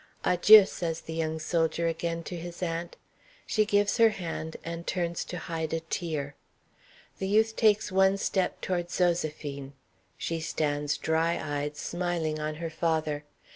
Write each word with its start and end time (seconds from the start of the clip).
"Adjieu," 0.25 0.65
says 0.65 1.01
the 1.01 1.13
young 1.13 1.37
soldier 1.37 1.85
again 1.85 2.23
to 2.23 2.35
his 2.35 2.63
aunt. 2.63 2.97
She 3.45 3.65
gives 3.65 3.97
her 3.97 4.09
hand 4.09 4.57
and 4.63 4.87
turns 4.87 5.23
to 5.25 5.37
hide 5.37 5.73
a 5.75 5.79
tear. 5.81 6.33
The 7.19 7.27
youth 7.27 7.55
takes 7.55 7.91
one 7.91 8.17
step 8.17 8.61
toward 8.61 8.87
Zoséphine. 8.87 9.73
She 10.17 10.39
stands 10.39 10.97
dry 10.97 11.37
eyed, 11.37 11.77
smiling 11.77 12.39
on 12.39 12.55
her 12.55 12.71
father. 12.71 13.25